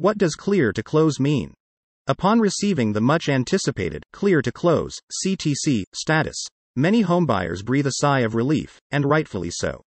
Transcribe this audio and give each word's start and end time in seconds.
What 0.00 0.16
does 0.16 0.34
clear 0.34 0.72
to 0.72 0.82
close 0.82 1.20
mean? 1.20 1.52
Upon 2.06 2.40
receiving 2.40 2.94
the 2.94 3.02
much 3.02 3.28
anticipated 3.28 4.02
clear 4.14 4.40
to 4.40 4.50
close 4.50 4.98
CTC 5.22 5.82
status, 5.92 6.42
many 6.74 7.04
homebuyers 7.04 7.62
breathe 7.62 7.86
a 7.86 7.96
sigh 7.96 8.20
of 8.20 8.34
relief, 8.34 8.78
and 8.90 9.04
rightfully 9.04 9.50
so. 9.50 9.82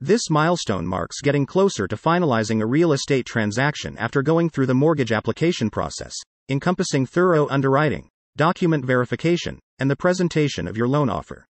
This 0.00 0.28
milestone 0.28 0.84
marks 0.84 1.20
getting 1.20 1.46
closer 1.46 1.86
to 1.86 1.94
finalizing 1.94 2.60
a 2.60 2.66
real 2.66 2.92
estate 2.92 3.24
transaction 3.24 3.96
after 3.98 4.20
going 4.20 4.50
through 4.50 4.66
the 4.66 4.74
mortgage 4.74 5.12
application 5.12 5.70
process, 5.70 6.16
encompassing 6.48 7.06
thorough 7.06 7.46
underwriting, 7.48 8.08
document 8.34 8.84
verification, 8.84 9.60
and 9.78 9.88
the 9.88 9.94
presentation 9.94 10.66
of 10.66 10.76
your 10.76 10.88
loan 10.88 11.08
offer. 11.08 11.46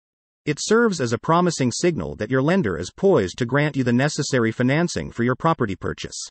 It 0.45 0.59
serves 0.61 1.01
as 1.01 1.13
a 1.13 1.19
promising 1.19 1.73
signal 1.73 2.15
that 2.19 2.31
your 2.31 2.41
lender 2.41 2.79
is 2.79 2.93
poised 2.97 3.37
to 3.39 3.47
grant 3.47 3.75
you 3.75 3.83
the 3.83 3.93
necessary 3.93 4.53
financing 4.53 5.11
for 5.11 5.25
your 5.25 5.35
property 5.35 5.75
purchase. 5.75 6.29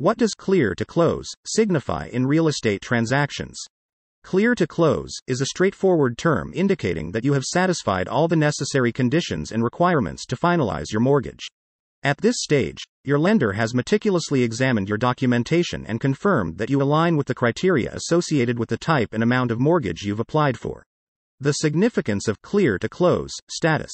What 0.00 0.16
does 0.16 0.32
clear 0.32 0.74
to 0.76 0.86
close 0.86 1.26
signify 1.44 2.06
in 2.06 2.26
real 2.26 2.48
estate 2.48 2.80
transactions? 2.80 3.62
Clear 4.24 4.54
to 4.54 4.66
close 4.66 5.12
is 5.26 5.42
a 5.42 5.46
straightforward 5.52 6.16
term 6.16 6.52
indicating 6.54 7.12
that 7.12 7.22
you 7.22 7.34
have 7.34 7.44
satisfied 7.44 8.08
all 8.08 8.26
the 8.26 8.34
necessary 8.34 8.92
conditions 8.92 9.52
and 9.52 9.62
requirements 9.62 10.24
to 10.24 10.36
finalize 10.36 10.90
your 10.90 11.02
mortgage. 11.02 11.46
At 12.02 12.16
this 12.16 12.36
stage, 12.38 12.78
your 13.04 13.18
lender 13.18 13.52
has 13.52 13.74
meticulously 13.74 14.42
examined 14.42 14.88
your 14.88 14.96
documentation 14.96 15.84
and 15.84 16.00
confirmed 16.00 16.56
that 16.56 16.70
you 16.70 16.80
align 16.80 17.18
with 17.18 17.26
the 17.26 17.34
criteria 17.34 17.92
associated 17.92 18.58
with 18.58 18.70
the 18.70 18.78
type 18.78 19.12
and 19.12 19.22
amount 19.22 19.50
of 19.50 19.60
mortgage 19.60 20.00
you've 20.00 20.18
applied 20.18 20.58
for. 20.58 20.82
The 21.40 21.52
significance 21.52 22.26
of 22.26 22.40
clear 22.40 22.78
to 22.78 22.88
close 22.88 23.32
status. 23.50 23.92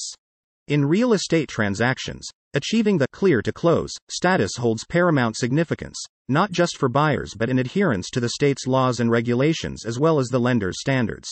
In 0.69 0.85
real 0.85 1.11
estate 1.11 1.49
transactions, 1.49 2.29
achieving 2.57 2.97
the 2.97 3.07
clear 3.09 3.41
to 3.43 3.53
close 3.53 3.93
status 4.09 4.57
holds 4.57 4.83
paramount 4.83 5.37
significance, 5.37 5.95
not 6.27 6.51
just 6.51 6.75
for 6.75 6.89
buyers 6.89 7.35
but 7.37 7.49
in 7.49 7.59
adherence 7.59 8.09
to 8.09 8.19
the 8.19 8.29
state's 8.29 8.65
laws 8.65 8.99
and 8.99 9.11
regulations 9.11 9.85
as 9.85 9.99
well 9.99 10.19
as 10.19 10.27
the 10.27 10.39
lender's 10.39 10.81
standards. 10.81 11.29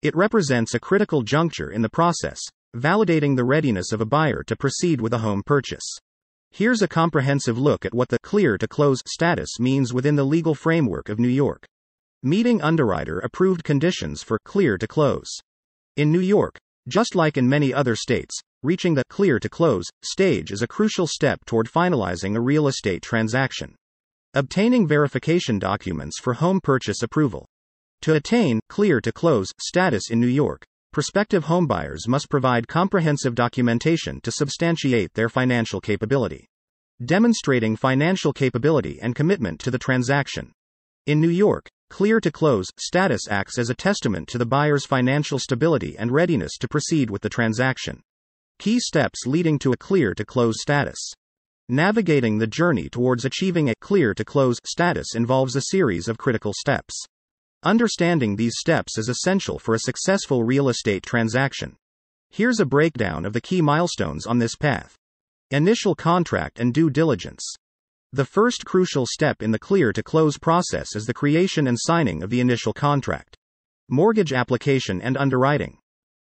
It 0.00 0.16
represents 0.16 0.74
a 0.74 0.80
critical 0.80 1.22
juncture 1.22 1.70
in 1.70 1.82
the 1.82 1.90
process, 1.90 2.40
validating 2.74 3.36
the 3.36 3.44
readiness 3.44 3.92
of 3.92 4.00
a 4.00 4.06
buyer 4.06 4.42
to 4.44 4.56
proceed 4.56 5.00
with 5.00 5.12
a 5.12 5.18
home 5.18 5.42
purchase. 5.44 5.84
Here's 6.50 6.80
a 6.80 6.88
comprehensive 6.88 7.58
look 7.58 7.84
at 7.84 7.94
what 7.94 8.08
the 8.08 8.18
clear 8.20 8.56
to 8.56 8.66
close 8.66 9.02
status 9.06 9.60
means 9.60 9.92
within 9.92 10.16
the 10.16 10.24
legal 10.24 10.54
framework 10.54 11.10
of 11.10 11.18
New 11.18 11.28
York. 11.28 11.66
Meeting 12.22 12.62
underwriter 12.62 13.18
approved 13.18 13.62
conditions 13.62 14.22
for 14.22 14.38
clear 14.44 14.78
to 14.78 14.86
close. 14.86 15.28
In 15.98 16.10
New 16.10 16.20
York, 16.20 16.58
just 16.88 17.14
like 17.14 17.36
in 17.36 17.46
many 17.46 17.74
other 17.74 17.94
states, 17.94 18.40
reaching 18.62 18.94
the 18.94 19.04
clear 19.08 19.40
to 19.40 19.48
close 19.48 19.84
stage 20.02 20.52
is 20.52 20.62
a 20.62 20.68
crucial 20.68 21.06
step 21.06 21.44
toward 21.44 21.66
finalizing 21.66 22.36
a 22.36 22.40
real 22.40 22.68
estate 22.68 23.02
transaction. 23.02 23.74
Obtaining 24.34 24.86
verification 24.86 25.58
documents 25.58 26.20
for 26.20 26.34
home 26.34 26.60
purchase 26.62 27.02
approval. 27.02 27.46
To 28.02 28.14
attain 28.14 28.60
clear 28.68 29.00
to 29.00 29.12
close 29.12 29.48
status 29.60 30.10
in 30.10 30.20
New 30.20 30.26
York, 30.26 30.64
prospective 30.92 31.44
homebuyers 31.44 32.06
must 32.06 32.30
provide 32.30 32.68
comprehensive 32.68 33.34
documentation 33.34 34.20
to 34.22 34.30
substantiate 34.30 35.14
their 35.14 35.28
financial 35.28 35.80
capability. 35.80 36.46
Demonstrating 37.04 37.76
financial 37.76 38.32
capability 38.32 39.00
and 39.00 39.14
commitment 39.14 39.60
to 39.60 39.70
the 39.70 39.78
transaction. 39.78 40.52
In 41.06 41.20
New 41.20 41.28
York, 41.28 41.68
Clear 41.92 42.22
to 42.22 42.32
close 42.32 42.68
status 42.78 43.28
acts 43.28 43.58
as 43.58 43.68
a 43.68 43.74
testament 43.74 44.26
to 44.28 44.38
the 44.38 44.46
buyer's 44.46 44.86
financial 44.86 45.38
stability 45.38 45.94
and 45.98 46.10
readiness 46.10 46.56
to 46.60 46.66
proceed 46.66 47.10
with 47.10 47.20
the 47.20 47.28
transaction. 47.28 48.00
Key 48.58 48.78
steps 48.80 49.26
leading 49.26 49.58
to 49.60 49.72
a 49.72 49.76
clear 49.76 50.14
to 50.14 50.24
close 50.24 50.56
status. 50.60 50.98
Navigating 51.68 52.38
the 52.38 52.46
journey 52.46 52.88
towards 52.88 53.24
achieving 53.24 53.70
a 53.70 53.74
clear 53.76 54.14
to 54.14 54.24
close 54.24 54.58
status 54.64 55.14
involves 55.14 55.56
a 55.56 55.62
series 55.70 56.08
of 56.08 56.18
critical 56.18 56.52
steps. 56.54 56.94
Understanding 57.64 58.36
these 58.36 58.54
steps 58.58 58.98
is 58.98 59.08
essential 59.08 59.58
for 59.58 59.74
a 59.74 59.80
successful 59.80 60.44
real 60.44 60.68
estate 60.68 61.04
transaction. 61.04 61.76
Here's 62.30 62.60
a 62.60 62.66
breakdown 62.66 63.24
of 63.24 63.32
the 63.32 63.40
key 63.40 63.60
milestones 63.60 64.26
on 64.26 64.38
this 64.38 64.56
path. 64.56 64.96
Initial 65.50 65.94
contract 65.94 66.58
and 66.58 66.74
due 66.74 66.90
diligence. 66.90 67.44
The 68.12 68.24
first 68.24 68.64
crucial 68.64 69.06
step 69.06 69.42
in 69.42 69.52
the 69.52 69.58
clear 69.58 69.92
to 69.92 70.02
close 70.02 70.38
process 70.38 70.96
is 70.96 71.06
the 71.06 71.14
creation 71.14 71.66
and 71.66 71.78
signing 71.80 72.22
of 72.22 72.30
the 72.30 72.40
initial 72.40 72.72
contract. 72.72 73.36
Mortgage 73.88 74.32
application 74.32 75.00
and 75.00 75.16
underwriting. 75.16 75.78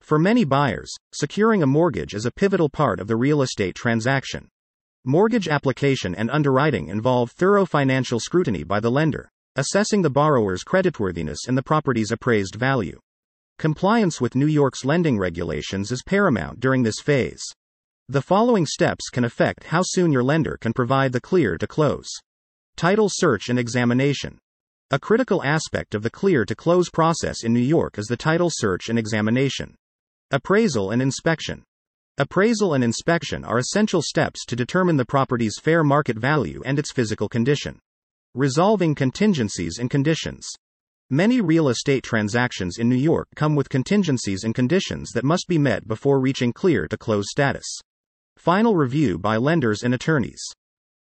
For 0.08 0.18
many 0.18 0.44
buyers, 0.44 0.90
securing 1.12 1.62
a 1.62 1.66
mortgage 1.66 2.14
is 2.14 2.24
a 2.24 2.30
pivotal 2.30 2.70
part 2.70 2.98
of 2.98 3.08
the 3.08 3.16
real 3.16 3.42
estate 3.42 3.74
transaction. 3.74 4.48
Mortgage 5.04 5.48
application 5.48 6.14
and 6.14 6.30
underwriting 6.30 6.88
involve 6.88 7.32
thorough 7.32 7.66
financial 7.66 8.18
scrutiny 8.18 8.64
by 8.64 8.80
the 8.80 8.90
lender, 8.90 9.28
assessing 9.56 10.00
the 10.00 10.08
borrower's 10.08 10.64
creditworthiness 10.64 11.40
and 11.46 11.58
the 11.58 11.62
property's 11.62 12.10
appraised 12.10 12.54
value. 12.54 12.98
Compliance 13.58 14.18
with 14.18 14.34
New 14.34 14.46
York's 14.46 14.82
lending 14.82 15.18
regulations 15.18 15.92
is 15.92 16.02
paramount 16.02 16.58
during 16.58 16.84
this 16.84 17.00
phase. 17.02 17.44
The 18.08 18.22
following 18.22 18.64
steps 18.64 19.10
can 19.10 19.24
affect 19.24 19.64
how 19.64 19.82
soon 19.84 20.10
your 20.10 20.24
lender 20.24 20.56
can 20.58 20.72
provide 20.72 21.12
the 21.12 21.20
clear 21.20 21.58
to 21.58 21.66
close. 21.66 22.08
Title 22.78 23.10
search 23.10 23.50
and 23.50 23.58
examination. 23.58 24.38
A 24.90 24.98
critical 24.98 25.44
aspect 25.44 25.94
of 25.94 26.02
the 26.02 26.08
clear 26.08 26.46
to 26.46 26.56
close 26.56 26.88
process 26.88 27.44
in 27.44 27.52
New 27.52 27.60
York 27.60 27.98
is 27.98 28.06
the 28.06 28.16
title 28.16 28.48
search 28.50 28.88
and 28.88 28.98
examination. 28.98 29.74
Appraisal 30.30 30.90
and 30.90 31.00
inspection. 31.00 31.62
Appraisal 32.18 32.74
and 32.74 32.84
inspection 32.84 33.46
are 33.46 33.56
essential 33.56 34.02
steps 34.02 34.44
to 34.44 34.54
determine 34.54 34.98
the 34.98 35.06
property's 35.06 35.58
fair 35.58 35.82
market 35.82 36.18
value 36.18 36.60
and 36.66 36.78
its 36.78 36.92
physical 36.92 37.30
condition. 37.30 37.78
Resolving 38.34 38.94
contingencies 38.94 39.78
and 39.78 39.88
conditions. 39.88 40.46
Many 41.08 41.40
real 41.40 41.70
estate 41.70 42.04
transactions 42.04 42.76
in 42.76 42.90
New 42.90 42.94
York 42.94 43.28
come 43.36 43.56
with 43.56 43.70
contingencies 43.70 44.44
and 44.44 44.54
conditions 44.54 45.12
that 45.12 45.24
must 45.24 45.46
be 45.48 45.56
met 45.56 45.88
before 45.88 46.20
reaching 46.20 46.52
clear 46.52 46.86
to 46.88 46.98
close 46.98 47.24
status. 47.30 47.64
Final 48.36 48.76
review 48.76 49.16
by 49.16 49.38
lenders 49.38 49.82
and 49.82 49.94
attorneys. 49.94 50.44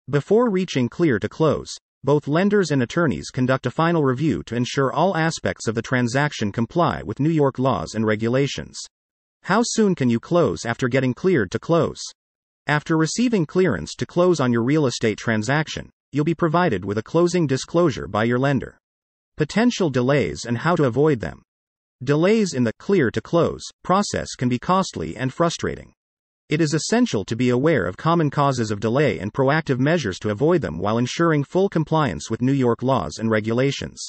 Before 0.09 0.49
reaching 0.49 0.87
clear 0.87 1.19
to 1.19 1.27
close, 1.27 1.75
both 2.01 2.29
lenders 2.29 2.71
and 2.71 2.81
attorneys 2.81 3.29
conduct 3.29 3.65
a 3.65 3.71
final 3.71 4.05
review 4.05 4.41
to 4.43 4.55
ensure 4.55 4.93
all 4.93 5.17
aspects 5.17 5.67
of 5.67 5.75
the 5.75 5.81
transaction 5.81 6.53
comply 6.53 7.01
with 7.03 7.19
New 7.19 7.29
York 7.29 7.59
laws 7.59 7.93
and 7.93 8.05
regulations. 8.05 8.79
How 9.43 9.61
soon 9.63 9.95
can 9.95 10.09
you 10.09 10.19
close 10.19 10.65
after 10.65 10.87
getting 10.87 11.13
cleared 11.13 11.51
to 11.51 11.59
close? 11.59 12.01
After 12.67 12.97
receiving 12.97 13.45
clearance 13.45 13.95
to 13.95 14.05
close 14.05 14.39
on 14.39 14.51
your 14.51 14.63
real 14.63 14.87
estate 14.87 15.17
transaction, 15.17 15.89
you'll 16.11 16.25
be 16.25 16.35
provided 16.35 16.83
with 16.83 16.97
a 16.97 17.03
closing 17.03 17.47
disclosure 17.47 18.07
by 18.07 18.25
your 18.25 18.39
lender. 18.39 18.77
Potential 19.37 19.89
delays 19.89 20.45
and 20.45 20.57
how 20.57 20.75
to 20.75 20.83
avoid 20.85 21.19
them. 21.19 21.43
Delays 22.03 22.53
in 22.53 22.63
the 22.63 22.73
clear 22.77 23.09
to 23.09 23.21
close 23.21 23.63
process 23.83 24.35
can 24.35 24.49
be 24.49 24.59
costly 24.59 25.15
and 25.15 25.33
frustrating. 25.33 25.93
It 26.49 26.61
is 26.61 26.73
essential 26.73 27.25
to 27.25 27.35
be 27.35 27.49
aware 27.49 27.85
of 27.85 27.97
common 27.97 28.29
causes 28.29 28.71
of 28.71 28.79
delay 28.79 29.19
and 29.19 29.33
proactive 29.33 29.79
measures 29.79 30.17
to 30.19 30.29
avoid 30.29 30.61
them 30.61 30.77
while 30.77 30.97
ensuring 30.97 31.43
full 31.43 31.69
compliance 31.69 32.29
with 32.29 32.41
New 32.41 32.53
York 32.53 32.83
laws 32.83 33.17
and 33.17 33.29
regulations. 33.29 34.01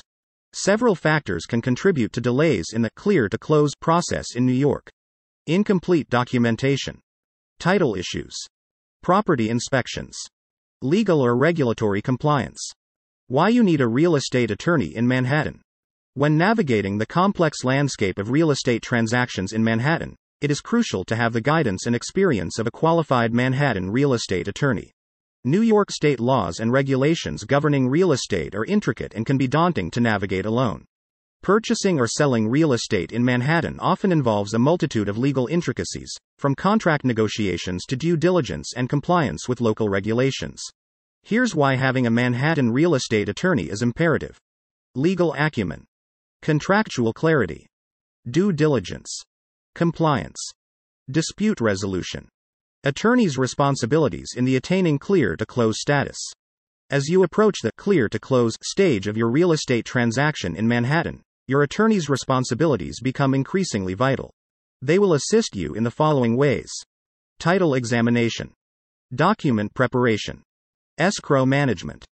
Several 0.53 0.95
factors 0.95 1.47
can 1.47 1.61
contribute 1.61 2.13
to 2.13 2.21
delays 2.21 2.67
in 2.73 2.83
the 2.83 2.91
clear 2.91 3.29
to 3.29 3.39
close 3.39 3.75
process 3.75 4.35
in 4.35 4.47
New 4.47 4.53
York. 4.53 4.89
Incomplete 5.51 6.11
documentation, 6.11 7.01
title 7.59 7.95
issues, 7.95 8.37
property 9.03 9.49
inspections, 9.49 10.15
legal 10.83 11.23
or 11.23 11.39
regulatory 11.39 12.03
compliance. 12.03 12.61
Why 13.29 13.49
you 13.49 13.63
need 13.63 13.81
a 13.81 13.89
real 13.89 14.15
estate 14.15 14.51
attorney 14.51 14.95
in 14.95 15.09
Manhattan. 15.09 15.63
When 16.13 16.37
navigating 16.37 16.99
the 16.99 17.07
complex 17.07 17.65
landscape 17.65 18.19
of 18.19 18.31
real 18.31 18.51
estate 18.51 18.83
transactions 18.83 19.55
in 19.55 19.65
Manhattan, 19.65 20.17
it 20.43 20.51
is 20.51 20.61
crucial 20.61 21.03
to 21.07 21.17
have 21.17 21.33
the 21.33 21.41
guidance 21.41 21.87
and 21.87 21.97
experience 21.97 22.59
of 22.59 22.67
a 22.67 22.71
qualified 22.71 23.33
Manhattan 23.33 23.91
real 23.91 24.13
estate 24.13 24.49
attorney. 24.49 24.93
New 25.47 25.63
York 25.63 25.91
state 25.91 26.21
laws 26.21 26.61
and 26.61 26.75
regulations 26.75 27.45
governing 27.45 27.89
real 27.89 28.13
estate 28.13 28.55
are 28.55 28.67
intricate 28.67 29.15
and 29.15 29.25
can 29.25 29.39
be 29.39 29.49
daunting 29.49 29.91
to 29.93 30.01
navigate 30.01 30.45
alone. 30.45 30.85
Purchasing 31.43 31.99
or 31.99 32.07
selling 32.07 32.49
real 32.49 32.73
estate 32.73 33.13
in 33.13 33.25
Manhattan 33.25 33.79
often 33.81 34.13
involves 34.13 34.55
a 34.55 34.59
multitude 34.59 35.09
of 35.09 35.17
legal 35.17 35.47
intricacies, 35.47 36.13
from 36.39 36.55
contract 36.55 37.05
negotiations 37.05 37.85
to 37.87 37.97
due 37.97 38.17
diligence 38.17 38.73
and 38.77 38.89
compliance 38.89 39.49
with 39.49 39.61
local 39.61 39.89
regulations. 39.89 40.63
Here's 41.23 41.55
why 41.55 41.77
having 41.77 42.07
a 42.07 42.11
Manhattan 42.11 42.71
real 42.71 42.95
estate 42.95 43.29
attorney 43.29 43.71
is 43.71 43.83
imperative 43.83 44.39
legal 44.95 45.35
acumen, 45.39 45.85
contractual 46.43 47.13
clarity, 47.13 47.67
due 48.31 48.53
diligence. 48.53 49.23
Compliance. 49.75 50.51
Dispute 51.11 51.61
resolution. 51.61 52.29
Attorney's 52.85 53.39
responsibilities 53.39 54.35
in 54.37 54.45
the 54.45 54.57
attaining 54.57 54.99
clear 54.99 55.37
to 55.37 55.47
close 55.47 55.81
status. 55.81 56.19
As 56.91 57.09
you 57.09 57.23
approach 57.23 57.59
the 57.63 57.73
clear 57.77 58.09
to 58.09 58.19
close 58.19 58.57
stage 58.63 59.07
of 59.07 59.17
your 59.17 59.31
real 59.31 59.53
estate 59.53 59.85
transaction 59.85 60.57
in 60.57 60.67
Manhattan, 60.67 61.23
your 61.49 61.65
attorney's 61.65 62.09
responsibilities 62.09 63.01
become 63.01 63.35
increasingly 63.35 63.95
vital. 63.95 64.31
They 64.81 65.01
will 65.01 65.15
assist 65.15 65.57
you 65.57 65.75
in 65.75 65.83
the 65.83 65.91
following 65.91 66.37
ways 66.37 66.71
title 67.41 67.75
examination, 67.75 68.53
document 69.13 69.75
preparation, 69.75 70.43
escrow 70.99 71.45
management, 71.45 72.05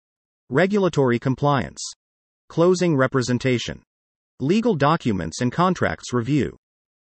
Regulatory 0.49 1.19
compliance. 1.19 1.81
Closing 2.49 2.97
representation. 2.97 3.83
Legal 4.39 4.77
documents 4.77 5.41
and 5.41 5.51
contracts 5.51 6.13
review. 6.13 6.57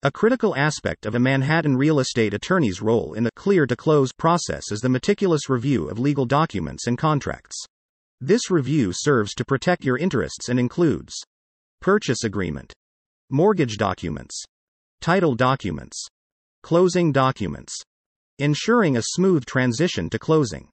A 0.03 0.13
critical 0.13 0.55
aspect 0.57 1.07
of 1.07 1.15
a 1.15 1.19
Manhattan 1.19 1.75
real 1.75 2.01
estate 2.01 2.35
attorney's 2.35 2.83
role 2.83 3.15
in 3.15 3.25
the 3.25 3.33
clear 3.37 3.67
to 3.67 3.75
close 3.75 4.13
process 4.13 4.71
is 4.71 4.81
the 4.81 4.91
meticulous 4.91 5.49
review 5.49 5.89
of 5.89 5.99
legal 5.99 6.27
documents 6.27 6.87
and 6.87 6.99
contracts. 6.99 7.57
This 8.21 8.51
review 8.51 8.93
serves 8.93 9.33
to 9.37 9.45
protect 9.47 9.87
your 9.87 9.97
interests 9.97 10.51
and 10.51 10.61
includes 10.61 11.15
purchase 11.81 12.25
agreement, 12.25 12.73
mortgage 13.31 13.77
documents, 13.77 14.43
title 15.01 15.35
documents, 15.35 16.07
closing 16.63 17.11
documents, 17.11 17.75
ensuring 18.39 18.97
a 18.97 19.03
smooth 19.03 19.45
transition 19.45 20.11
to 20.11 20.19
closing. 20.19 20.69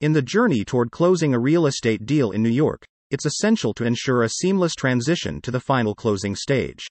In 0.00 0.12
the 0.12 0.22
journey 0.22 0.64
toward 0.64 0.90
closing 0.90 1.34
a 1.34 1.38
real 1.38 1.66
estate 1.66 2.06
deal 2.06 2.30
in 2.30 2.42
New 2.42 2.48
York, 2.48 2.84
it's 3.10 3.26
essential 3.26 3.74
to 3.74 3.84
ensure 3.84 4.22
a 4.22 4.28
seamless 4.28 4.74
transition 4.74 5.40
to 5.42 5.50
the 5.50 5.60
final 5.60 5.94
closing 5.94 6.34
stage. 6.34 6.84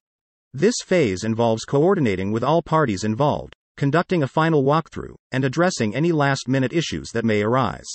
This 0.53 0.75
phase 0.85 1.23
involves 1.23 1.65
coordinating 1.65 2.31
with 2.31 2.43
all 2.43 2.61
parties 2.61 3.03
involved, 3.03 3.53
conducting 3.77 4.23
a 4.23 4.27
final 4.27 4.63
walkthrough, 4.63 5.15
and 5.31 5.43
addressing 5.43 5.95
any 5.95 6.11
last 6.11 6.47
minute 6.47 6.73
issues 6.73 7.09
that 7.11 7.25
may 7.25 7.41
arise. 7.41 7.87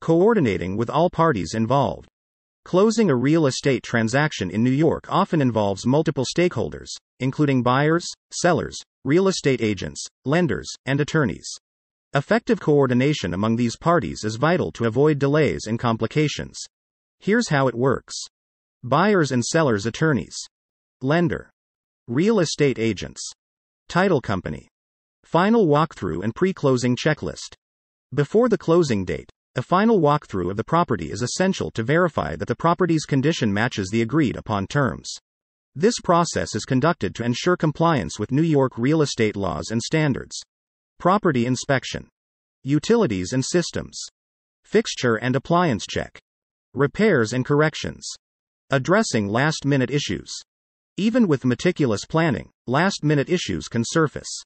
Coordinating 0.00 0.76
with 0.76 0.90
all 0.90 1.10
parties 1.10 1.54
involved. 1.54 2.08
Closing 2.68 3.08
a 3.08 3.16
real 3.16 3.46
estate 3.46 3.82
transaction 3.82 4.50
in 4.50 4.62
New 4.62 4.68
York 4.68 5.06
often 5.08 5.40
involves 5.40 5.86
multiple 5.86 6.26
stakeholders, 6.26 6.90
including 7.18 7.62
buyers, 7.62 8.06
sellers, 8.30 8.76
real 9.06 9.26
estate 9.26 9.62
agents, 9.62 10.04
lenders, 10.26 10.70
and 10.84 11.00
attorneys. 11.00 11.48
Effective 12.12 12.60
coordination 12.60 13.32
among 13.32 13.56
these 13.56 13.78
parties 13.78 14.22
is 14.22 14.36
vital 14.36 14.70
to 14.72 14.84
avoid 14.84 15.18
delays 15.18 15.62
and 15.66 15.78
complications. 15.78 16.58
Here's 17.20 17.48
how 17.48 17.68
it 17.68 17.74
works 17.74 18.14
Buyers 18.84 19.32
and 19.32 19.42
sellers 19.42 19.86
attorneys, 19.86 20.36
lender, 21.00 21.50
Real 22.06 22.38
estate 22.38 22.78
agents. 22.78 23.22
Title 23.88 24.20
company. 24.20 24.68
Final 25.24 25.66
walkthrough 25.66 26.22
and 26.22 26.34
pre 26.34 26.52
closing 26.52 26.96
checklist. 26.96 27.54
Before 28.14 28.50
the 28.50 28.58
closing 28.58 29.06
date, 29.06 29.30
a 29.58 29.62
final 29.62 30.00
walkthrough 30.00 30.50
of 30.50 30.56
the 30.56 30.62
property 30.62 31.10
is 31.10 31.20
essential 31.20 31.70
to 31.72 31.82
verify 31.82 32.36
that 32.36 32.46
the 32.46 32.54
property's 32.54 33.04
condition 33.04 33.52
matches 33.52 33.88
the 33.90 34.02
agreed 34.02 34.36
upon 34.36 34.68
terms. 34.68 35.10
This 35.74 35.96
process 36.02 36.54
is 36.54 36.64
conducted 36.64 37.12
to 37.16 37.24
ensure 37.24 37.56
compliance 37.56 38.20
with 38.20 38.30
New 38.30 38.42
York 38.42 38.78
real 38.78 39.02
estate 39.02 39.34
laws 39.34 39.70
and 39.72 39.82
standards. 39.82 40.40
Property 41.00 41.44
inspection. 41.44 42.08
Utilities 42.62 43.32
and 43.32 43.44
systems. 43.44 44.00
Fixture 44.64 45.16
and 45.16 45.34
appliance 45.34 45.84
check. 45.90 46.20
Repairs 46.72 47.32
and 47.32 47.44
corrections. 47.44 48.08
Addressing 48.70 49.26
last 49.26 49.64
minute 49.64 49.90
issues. 49.90 50.32
Even 50.96 51.26
with 51.26 51.44
meticulous 51.44 52.04
planning, 52.04 52.50
last 52.68 53.02
minute 53.02 53.28
issues 53.28 53.66
can 53.66 53.82
surface. 53.84 54.42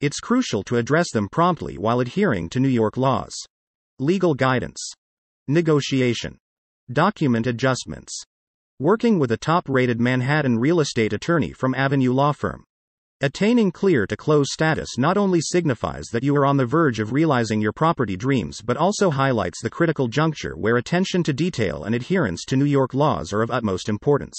It's 0.00 0.20
crucial 0.20 0.62
to 0.64 0.76
address 0.76 1.10
them 1.10 1.28
promptly 1.28 1.78
while 1.78 1.98
adhering 1.98 2.48
to 2.50 2.60
New 2.60 2.68
York 2.68 2.96
laws. 2.96 3.34
Legal 4.02 4.34
guidance, 4.34 4.82
negotiation, 5.46 6.36
document 6.92 7.46
adjustments. 7.46 8.12
Working 8.80 9.20
with 9.20 9.30
a 9.30 9.36
top 9.36 9.68
rated 9.68 10.00
Manhattan 10.00 10.58
real 10.58 10.80
estate 10.80 11.12
attorney 11.12 11.52
from 11.52 11.72
Avenue 11.72 12.12
Law 12.12 12.32
Firm. 12.32 12.64
Attaining 13.20 13.70
clear 13.70 14.04
to 14.08 14.16
close 14.16 14.48
status 14.50 14.98
not 14.98 15.16
only 15.16 15.40
signifies 15.40 16.06
that 16.06 16.24
you 16.24 16.34
are 16.34 16.44
on 16.44 16.56
the 16.56 16.66
verge 16.66 16.98
of 16.98 17.12
realizing 17.12 17.60
your 17.60 17.70
property 17.72 18.16
dreams 18.16 18.60
but 18.60 18.76
also 18.76 19.08
highlights 19.08 19.62
the 19.62 19.70
critical 19.70 20.08
juncture 20.08 20.56
where 20.56 20.78
attention 20.78 21.22
to 21.22 21.32
detail 21.32 21.84
and 21.84 21.94
adherence 21.94 22.44
to 22.46 22.56
New 22.56 22.64
York 22.64 22.94
laws 22.94 23.32
are 23.32 23.42
of 23.42 23.52
utmost 23.52 23.88
importance. 23.88 24.36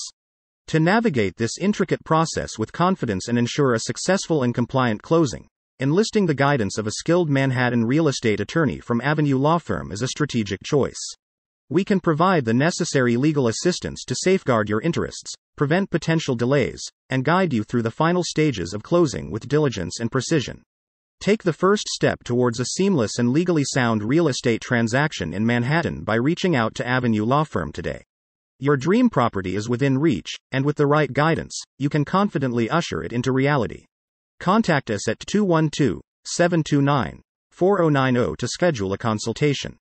To 0.68 0.82
navigate 0.82 1.38
this 1.38 1.58
intricate 1.58 2.04
process 2.04 2.60
with 2.60 2.74
confidence 2.74 3.30
and 3.30 3.38
ensure 3.38 3.76
a 3.76 3.80
successful 3.80 4.44
and 4.44 4.54
compliant 4.54 5.02
closing, 5.02 5.48
enlisting 5.80 6.26
the 6.26 6.34
guidance 6.34 6.78
of 6.78 6.88
a 6.88 6.92
skilled 6.92 7.30
Manhattan 7.30 7.86
real 7.86 8.08
estate 8.08 8.40
attorney 8.40 8.80
from 8.80 9.02
Avenue 9.02 9.38
Law 9.38 9.58
Firm 9.58 9.92
is 9.92 10.02
a 10.02 10.08
strategic 10.08 10.62
choice. 10.64 11.00
We 11.70 11.84
can 11.84 12.00
provide 12.00 12.46
the 12.46 12.54
necessary 12.54 13.18
legal 13.18 13.48
assistance 13.48 14.04
to 14.06 14.16
safeguard 14.16 14.70
your 14.70 14.82
interests, 14.82 15.34
prevent 15.56 15.90
potential 15.90 16.36
delays, 16.36 16.82
and 17.10 17.26
guide 17.26 17.54
you 17.54 17.64
through 17.64 17.82
the 17.82 17.92
final 17.92 18.24
stages 18.24 18.74
of 18.74 18.84
closing 18.84 19.32
with 19.32 19.48
diligence 19.48 20.00
and 20.00 20.12
precision. 20.12 20.62
Take 21.20 21.44
the 21.44 21.54
first 21.54 21.88
step 21.88 22.24
towards 22.24 22.60
a 22.60 22.66
seamless 22.66 23.18
and 23.18 23.32
legally 23.32 23.64
sound 23.64 24.04
real 24.04 24.28
estate 24.28 24.62
transaction 24.62 25.34
in 25.34 25.46
Manhattan 25.46 26.04
by 26.04 26.16
reaching 26.16 26.56
out 26.56 26.76
to 26.76 26.88
Avenue 26.88 27.26
Law 27.26 27.46
Firm 27.46 27.72
today. 27.72 28.04
Your 28.60 28.78
dream 28.78 29.10
property 29.10 29.56
is 29.56 29.68
within 29.68 29.98
reach, 29.98 30.36
and 30.52 30.66
with 30.66 30.76
the 30.76 30.86
right 30.86 31.12
guidance, 31.12 31.60
you 31.80 31.90
can 31.90 32.06
confidently 32.06 32.70
usher 32.70 33.02
it 33.02 33.12
into 33.12 33.32
reality. 33.32 33.86
Contact 34.40 34.90
us 34.90 35.08
at 35.08 35.20
212 35.20 36.02
729 36.26 37.22
4090 37.52 38.36
to 38.38 38.48
schedule 38.48 38.94
a 38.94 38.98
consultation. 38.98 39.78